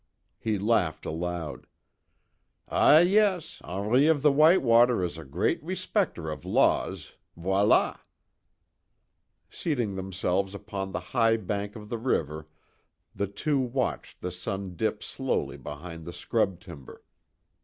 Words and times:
He 0.39 0.57
laughed 0.57 1.05
aloud, 1.05 1.67
"Ah, 2.67 2.97
yes 3.01 3.61
Henri 3.63 4.07
of 4.07 4.23
the 4.23 4.31
White 4.31 4.63
Water 4.63 5.03
is 5.03 5.15
a 5.15 5.23
great 5.23 5.63
respecter 5.63 6.31
of 6.31 6.43
laws, 6.43 7.13
voila!" 7.37 7.97
Seating 9.51 9.93
themselves 9.93 10.55
upon 10.55 10.91
the 10.91 10.99
high 11.13 11.37
bank 11.37 11.75
of 11.75 11.89
the 11.89 11.99
river 11.99 12.47
the 13.13 13.27
two 13.27 13.59
watched 13.59 14.21
the 14.21 14.31
sun 14.31 14.75
dip 14.75 15.03
slowly 15.03 15.55
behind 15.57 16.05
the 16.05 16.13
scrub 16.13 16.59
timber. 16.59 17.03